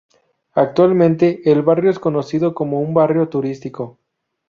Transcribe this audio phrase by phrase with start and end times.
[0.55, 3.99] Actualmente, el barrio es conocido como un barrio turístico.